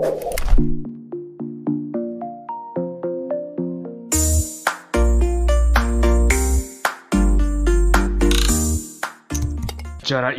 [0.00, 0.16] Acara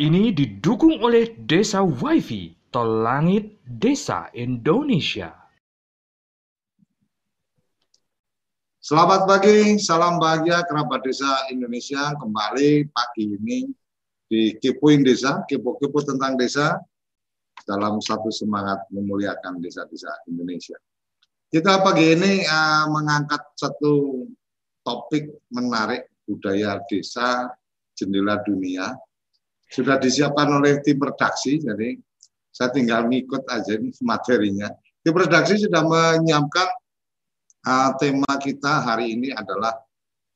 [0.02, 5.30] ini didukung oleh Desa WiFi, Tol Langit Desa Indonesia.
[8.82, 12.10] Selamat pagi, salam bahagia kerabat desa Indonesia.
[12.18, 13.70] Kembali pagi ini
[14.26, 16.82] di Kepoin Desa, kepo-kepo tentang desa
[17.64, 20.76] dalam satu semangat memuliakan desa-desa Indonesia.
[21.52, 24.24] Kita pagi ini uh, mengangkat satu
[24.82, 27.52] topik menarik budaya desa
[27.92, 28.96] jendela dunia
[29.72, 31.96] sudah disiapkan oleh tim redaksi, jadi
[32.52, 34.68] saya tinggal ngikut aja ini materinya.
[35.00, 36.68] Tim redaksi sudah menyiapkan
[37.64, 39.72] uh, tema kita hari ini adalah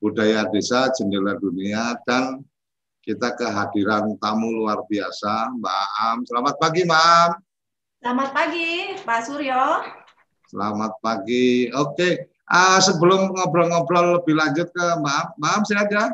[0.01, 2.41] budaya desa jendela dunia dan
[3.07, 6.19] kita kehadiran tamu luar biasa Mbak Am.
[6.27, 7.31] Selamat pagi Mbak Am.
[8.03, 8.71] Selamat pagi
[9.07, 9.65] Pak Suryo.
[10.51, 11.71] Selamat pagi.
[11.71, 16.11] Oke, uh, sebelum ngobrol-ngobrol lebih lanjut ke Mbak Am, Mbak Am silakan.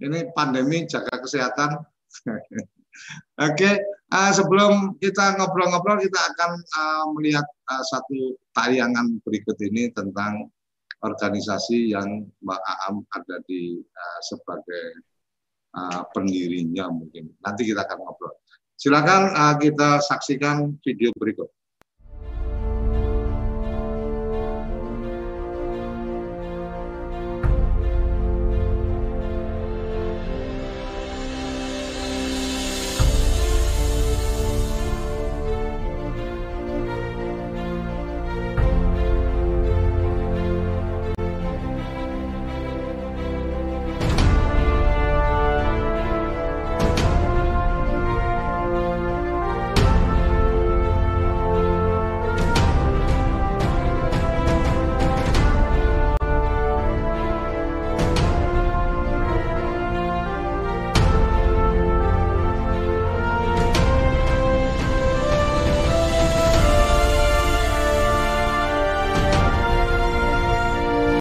[0.00, 1.78] Ini pandemi jaga kesehatan
[3.46, 3.70] Oke,
[4.10, 10.48] uh, sebelum kita ngobrol-ngobrol, kita akan uh, melihat uh, satu tayangan berikut ini tentang
[11.04, 15.04] organisasi yang Mbak Aam ada di uh, sebagai
[15.74, 17.34] uh, pendirinya mungkin.
[17.42, 18.34] Nanti kita akan ngobrol.
[18.74, 21.50] Silakan uh, kita saksikan video berikut.